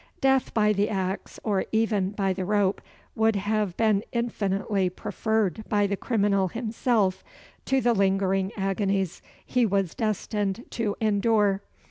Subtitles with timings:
[0.19, 2.81] Death by the axe, or even by the rope,
[3.13, 7.23] would have been infinitely preferred by the criminal himself,
[7.65, 11.61] to the lingering agonies he was destined to endure.